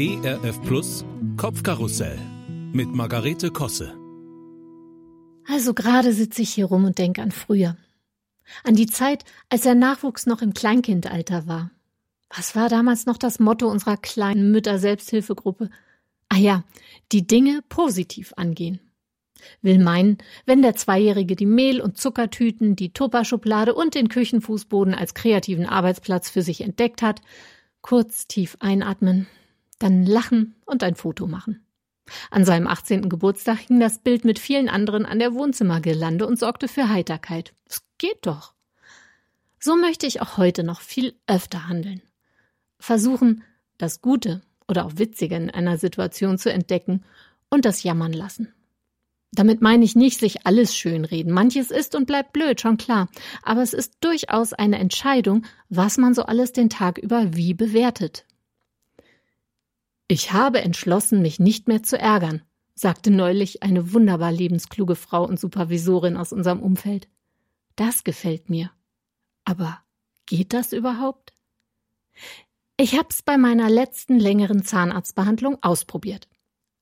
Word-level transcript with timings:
ERF 0.00 0.62
Plus 0.62 1.04
Kopfkarussell 1.36 2.20
mit 2.72 2.86
Margarete 2.94 3.50
Kosse. 3.50 3.98
Also 5.44 5.74
gerade 5.74 6.12
sitze 6.12 6.42
ich 6.42 6.50
hier 6.50 6.66
rum 6.66 6.84
und 6.84 6.98
denke 6.98 7.20
an 7.20 7.32
früher. 7.32 7.76
An 8.62 8.76
die 8.76 8.86
Zeit, 8.86 9.24
als 9.48 9.62
der 9.62 9.74
Nachwuchs 9.74 10.26
noch 10.26 10.40
im 10.40 10.54
Kleinkindalter 10.54 11.48
war. 11.48 11.72
Was 12.30 12.54
war 12.54 12.68
damals 12.68 13.06
noch 13.06 13.16
das 13.16 13.40
Motto 13.40 13.68
unserer 13.68 13.96
kleinen 13.96 14.52
Mütter-Selbsthilfegruppe? 14.52 15.68
Ah 16.28 16.38
ja, 16.38 16.62
die 17.10 17.26
Dinge 17.26 17.64
positiv 17.68 18.32
angehen. 18.36 18.78
Will 19.62 19.80
meinen, 19.80 20.18
wenn 20.46 20.62
der 20.62 20.76
Zweijährige 20.76 21.34
die 21.34 21.44
Mehl- 21.44 21.80
und 21.80 21.98
Zuckertüten, 21.98 22.76
die 22.76 22.92
Tupperschublade 22.92 23.74
und 23.74 23.96
den 23.96 24.08
Küchenfußboden 24.08 24.94
als 24.94 25.14
kreativen 25.14 25.66
Arbeitsplatz 25.66 26.30
für 26.30 26.42
sich 26.42 26.60
entdeckt 26.60 27.02
hat, 27.02 27.20
kurz 27.80 28.28
tief 28.28 28.56
einatmen, 28.60 29.26
dann 29.78 30.04
lachen 30.04 30.54
und 30.64 30.82
ein 30.82 30.94
Foto 30.94 31.26
machen. 31.26 31.64
An 32.30 32.44
seinem 32.44 32.66
18. 32.66 33.08
Geburtstag 33.08 33.58
hing 33.58 33.80
das 33.80 33.98
Bild 33.98 34.24
mit 34.24 34.38
vielen 34.38 34.68
anderen 34.68 35.04
an 35.06 35.18
der 35.18 35.34
Wohnzimmergirlande 35.34 36.26
und 36.26 36.38
sorgte 36.38 36.68
für 36.68 36.88
Heiterkeit. 36.88 37.54
Es 37.66 37.82
geht 37.98 38.18
doch. 38.22 38.54
So 39.60 39.76
möchte 39.76 40.06
ich 40.06 40.20
auch 40.20 40.36
heute 40.36 40.62
noch 40.62 40.80
viel 40.80 41.14
öfter 41.26 41.68
handeln. 41.68 42.02
Versuchen, 42.78 43.44
das 43.76 44.00
Gute 44.00 44.42
oder 44.68 44.86
auch 44.86 44.92
Witzige 44.96 45.36
in 45.36 45.50
einer 45.50 45.78
Situation 45.78 46.38
zu 46.38 46.52
entdecken 46.52 47.04
und 47.50 47.64
das 47.64 47.82
Jammern 47.82 48.12
lassen. 48.12 48.52
Damit 49.32 49.60
meine 49.60 49.84
ich 49.84 49.94
nicht 49.94 50.20
sich 50.20 50.46
alles 50.46 50.74
schönreden. 50.74 51.32
Manches 51.32 51.70
ist 51.70 51.94
und 51.94 52.06
bleibt 52.06 52.32
blöd, 52.32 52.60
schon 52.60 52.78
klar. 52.78 53.08
Aber 53.42 53.62
es 53.62 53.74
ist 53.74 53.94
durchaus 54.00 54.52
eine 54.52 54.78
Entscheidung, 54.78 55.44
was 55.68 55.98
man 55.98 56.14
so 56.14 56.22
alles 56.22 56.52
den 56.52 56.70
Tag 56.70 56.98
über 56.98 57.34
wie 57.36 57.52
bewertet. 57.52 58.24
Ich 60.08 60.32
habe 60.32 60.62
entschlossen, 60.62 61.20
mich 61.20 61.38
nicht 61.38 61.68
mehr 61.68 61.82
zu 61.82 61.98
ärgern, 61.98 62.42
sagte 62.74 63.10
neulich 63.10 63.62
eine 63.62 63.92
wunderbar 63.92 64.32
lebenskluge 64.32 64.96
Frau 64.96 65.24
und 65.24 65.38
Supervisorin 65.38 66.16
aus 66.16 66.32
unserem 66.32 66.60
Umfeld. 66.60 67.08
Das 67.76 68.04
gefällt 68.04 68.48
mir. 68.48 68.70
Aber 69.44 69.78
geht 70.24 70.54
das 70.54 70.72
überhaupt? 70.72 71.34
Ich 72.78 72.96
hab's 72.96 73.22
bei 73.22 73.36
meiner 73.36 73.68
letzten 73.68 74.18
längeren 74.18 74.64
Zahnarztbehandlung 74.64 75.58
ausprobiert. 75.62 76.28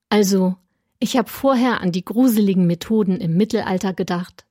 Also 0.09 0.55
ich 0.99 1.17
habe 1.17 1.29
vorher 1.29 1.81
an 1.81 1.91
die 1.91 2.05
gruseligen 2.05 2.65
Methoden 2.65 3.17
im 3.17 3.35
Mittelalter 3.35 3.93
gedacht, 3.93 4.45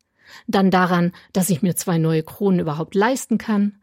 dann 0.47 0.71
daran, 0.71 1.13
dass 1.33 1.51
ich 1.51 1.63
mir 1.63 1.77
zwei 1.77 1.99
neue 1.99 2.23
Kronen 2.23 2.61
überhaupt 2.61 2.95
leisten 2.95 3.39
kann, 3.39 3.79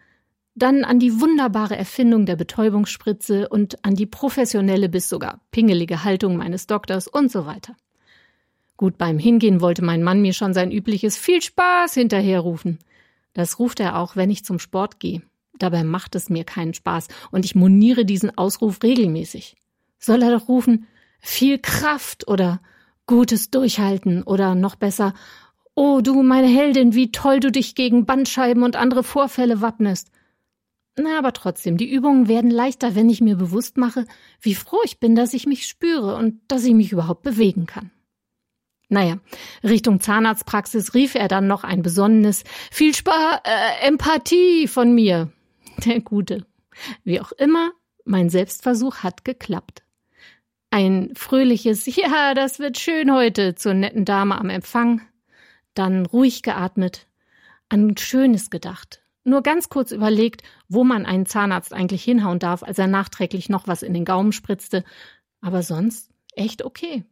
dann 0.55 0.83
an 0.83 0.99
die 0.99 1.19
wunderbare 1.19 1.75
Erfindung 1.75 2.25
der 2.25 2.35
Betäubungsspritze 2.35 3.49
und 3.49 3.83
an 3.83 3.95
die 3.95 4.05
professionelle 4.05 4.89
bis 4.89 5.09
sogar 5.09 5.41
pingelige 5.51 6.03
Haltung 6.03 6.37
meines 6.37 6.67
Doktors 6.67 7.07
und 7.07 7.31
so 7.31 7.45
weiter. 7.45 7.75
Gut, 8.77 8.97
beim 8.97 9.17
Hingehen 9.17 9.61
wollte 9.61 9.83
mein 9.83 10.03
Mann 10.03 10.21
mir 10.21 10.33
schon 10.33 10.53
sein 10.53 10.71
übliches 10.71 11.17
viel 11.17 11.41
Spaß 11.41 11.93
hinterherrufen. 11.93 12.79
Das 13.33 13.59
ruft 13.59 13.79
er 13.79 13.97
auch, 13.97 14.15
wenn 14.15 14.29
ich 14.29 14.45
zum 14.45 14.59
Sport 14.59 14.99
gehe. 14.99 15.21
Dabei 15.57 15.83
macht 15.83 16.15
es 16.15 16.29
mir 16.29 16.43
keinen 16.43 16.73
Spaß 16.73 17.07
und 17.31 17.45
ich 17.45 17.55
moniere 17.55 18.05
diesen 18.05 18.37
Ausruf 18.37 18.81
regelmäßig. 18.83 19.55
Soll 19.99 20.21
er 20.21 20.31
doch 20.31 20.47
rufen, 20.47 20.87
viel 21.19 21.59
Kraft 21.59 22.27
oder 22.27 22.61
gutes 23.07 23.51
Durchhalten 23.51 24.23
oder 24.23 24.55
noch 24.55 24.75
besser, 24.75 25.13
oh 25.75 26.01
du 26.01 26.21
meine 26.23 26.47
Heldin, 26.47 26.93
wie 26.93 27.11
toll 27.11 27.39
du 27.39 27.51
dich 27.51 27.75
gegen 27.75 28.05
Bandscheiben 28.05 28.63
und 28.63 28.75
andere 28.75 29.03
Vorfälle 29.03 29.61
wappnest. 29.61 30.09
Na, 30.95 31.17
aber 31.17 31.33
trotzdem, 31.33 31.77
die 31.77 31.91
Übungen 31.91 32.27
werden 32.27 32.51
leichter, 32.51 32.93
wenn 32.93 33.09
ich 33.09 33.19
mir 33.19 33.35
bewusst 33.35 33.77
mache, 33.77 34.05
wie 34.41 34.53
froh 34.53 34.79
ich 34.83 34.99
bin, 34.99 35.15
dass 35.15 35.33
ich 35.33 35.47
mich 35.47 35.65
spüre 35.65 36.15
und 36.15 36.39
dass 36.47 36.63
ich 36.65 36.73
mich 36.73 36.91
überhaupt 36.91 37.23
bewegen 37.23 37.65
kann. 37.65 37.89
Naja, 38.89 39.17
Richtung 39.63 39.99
Zahnarztpraxis 39.99 40.93
rief 40.93 41.15
er 41.15 41.27
dann 41.27 41.47
noch 41.47 41.63
ein 41.63 41.81
besonnenes 41.81 42.43
Viel 42.69 42.93
Spaß, 42.93 43.39
äh, 43.43 43.87
Empathie 43.87 44.67
von 44.67 44.93
mir. 44.93 45.31
Der 45.83 45.99
Gute. 45.99 46.45
Wie 47.03 47.19
auch 47.19 47.31
immer, 47.31 47.71
mein 48.05 48.29
Selbstversuch 48.29 48.97
hat 48.97 49.25
geklappt. 49.25 49.83
Ein 50.69 51.11
fröhliches 51.15 51.85
Ja, 51.95 52.33
das 52.33 52.59
wird 52.59 52.77
schön 52.77 53.11
heute 53.11 53.55
zur 53.55 53.73
netten 53.73 54.05
Dame 54.05 54.37
am 54.37 54.49
Empfang. 54.49 55.01
Dann 55.73 56.05
ruhig 56.05 56.43
geatmet, 56.43 57.07
an 57.69 57.97
Schönes 57.97 58.49
gedacht. 58.49 59.02
Nur 59.23 59.41
ganz 59.41 59.69
kurz 59.69 59.91
überlegt, 59.91 60.43
wo 60.67 60.83
man 60.83 61.05
einen 61.05 61.25
Zahnarzt 61.25 61.73
eigentlich 61.73 62.03
hinhauen 62.03 62.39
darf, 62.39 62.63
als 62.63 62.77
er 62.77 62.87
nachträglich 62.87 63.49
noch 63.49 63.67
was 63.67 63.83
in 63.83 63.93
den 63.93 64.05
Gaumen 64.05 64.33
spritzte. 64.33 64.83
Aber 65.41 65.63
sonst 65.63 66.11
echt 66.35 66.63
okay. 66.63 67.05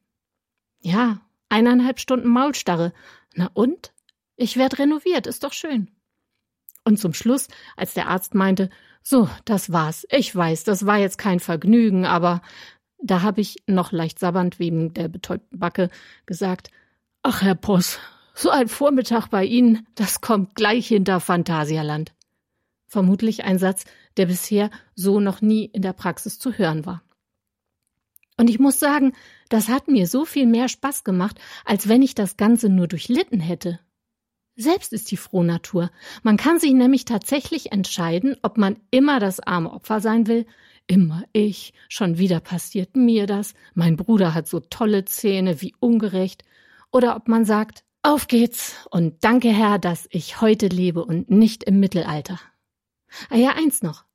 Ja, 0.79 1.21
eineinhalb 1.49 1.99
Stunden 1.99 2.27
Maulstarre. 2.27 2.93
Na 3.35 3.49
und? 3.53 3.93
Ich 4.35 4.57
werd 4.57 4.79
renoviert, 4.79 5.27
ist 5.27 5.43
doch 5.43 5.53
schön. 5.53 5.91
Und 6.83 6.97
zum 6.97 7.13
Schluss, 7.13 7.47
als 7.77 7.93
der 7.93 8.07
Arzt 8.07 8.33
meinte, 8.33 8.69
so, 9.03 9.29
das 9.45 9.71
war's. 9.71 10.05
Ich 10.09 10.35
weiß, 10.35 10.63
das 10.63 10.85
war 10.85 10.97
jetzt 10.97 11.17
kein 11.17 11.39
Vergnügen, 11.39 12.05
aber 12.05 12.41
da 13.01 13.21
habe 13.21 13.41
ich 13.41 13.57
noch 13.67 13.91
leicht 13.91 14.19
sabbernd 14.19 14.59
wegen 14.59 14.93
der 14.93 15.07
betäubten 15.07 15.59
Backe 15.59 15.89
gesagt, 16.25 16.69
ach 17.23 17.41
Herr 17.41 17.55
Poss, 17.55 17.99
so 18.33 18.49
ein 18.49 18.67
Vormittag 18.67 19.27
bei 19.27 19.45
Ihnen, 19.45 19.87
das 19.95 20.21
kommt 20.21 20.55
gleich 20.55 20.87
hinter 20.87 21.19
Phantasialand. 21.19 22.13
Vermutlich 22.87 23.43
ein 23.43 23.59
Satz, 23.59 23.85
der 24.17 24.25
bisher 24.25 24.69
so 24.95 25.19
noch 25.19 25.41
nie 25.41 25.65
in 25.65 25.81
der 25.81 25.93
Praxis 25.93 26.39
zu 26.39 26.53
hören 26.53 26.85
war. 26.85 27.03
Und 28.37 28.49
ich 28.49 28.59
muss 28.59 28.79
sagen, 28.79 29.13
das 29.49 29.67
hat 29.67 29.87
mir 29.87 30.07
so 30.07 30.25
viel 30.25 30.45
mehr 30.45 30.67
Spaß 30.67 31.03
gemacht, 31.03 31.39
als 31.65 31.87
wenn 31.87 32.01
ich 32.01 32.15
das 32.15 32.37
Ganze 32.37 32.69
nur 32.69 32.87
durchlitten 32.87 33.39
hätte. 33.39 33.79
Selbst 34.55 34.93
ist 34.93 35.11
die 35.11 35.17
Frohnatur. 35.17 35.91
Man 36.23 36.37
kann 36.37 36.59
sich 36.59 36.73
nämlich 36.73 37.05
tatsächlich 37.05 37.71
entscheiden, 37.71 38.35
ob 38.41 38.57
man 38.57 38.77
immer 38.89 39.19
das 39.19 39.39
arme 39.39 39.71
Opfer 39.71 40.01
sein 40.01 40.27
will 40.27 40.45
Immer 40.91 41.23
ich. 41.31 41.73
Schon 41.87 42.17
wieder 42.17 42.41
passiert 42.41 42.97
mir 42.97 43.25
das. 43.25 43.53
Mein 43.73 43.95
Bruder 43.95 44.33
hat 44.33 44.47
so 44.47 44.59
tolle 44.59 45.05
Zähne, 45.05 45.61
wie 45.61 45.73
ungerecht. 45.79 46.43
Oder 46.91 47.15
ob 47.15 47.29
man 47.29 47.45
sagt, 47.45 47.85
auf 48.03 48.27
geht's 48.27 48.75
und 48.89 49.23
danke 49.23 49.49
Herr, 49.49 49.79
dass 49.79 50.07
ich 50.11 50.41
heute 50.41 50.67
lebe 50.67 51.05
und 51.05 51.29
nicht 51.29 51.63
im 51.63 51.79
Mittelalter. 51.79 52.39
Ah 53.29 53.37
ja, 53.37 53.51
eins 53.51 53.81
noch. 53.81 54.05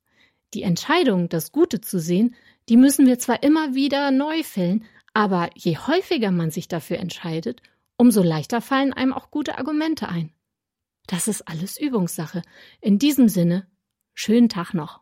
Die 0.53 0.63
Entscheidung, 0.63 1.29
das 1.29 1.51
Gute 1.51 1.81
zu 1.81 1.99
sehen, 1.99 2.35
die 2.69 2.77
müssen 2.77 3.05
wir 3.05 3.19
zwar 3.19 3.43
immer 3.43 3.75
wieder 3.75 4.11
neu 4.11 4.43
fällen, 4.43 4.85
aber 5.13 5.49
je 5.55 5.77
häufiger 5.77 6.31
man 6.31 6.51
sich 6.51 6.67
dafür 6.67 6.97
entscheidet, 6.97 7.61
umso 7.97 8.21
leichter 8.21 8.61
fallen 8.61 8.93
einem 8.93 9.13
auch 9.13 9.31
gute 9.31 9.57
Argumente 9.57 10.09
ein. 10.09 10.31
Das 11.07 11.27
ist 11.27 11.47
alles 11.47 11.79
Übungssache. 11.79 12.41
In 12.81 12.99
diesem 12.99 13.29
Sinne, 13.29 13.67
schönen 14.13 14.49
Tag 14.49 14.73
noch. 14.73 15.01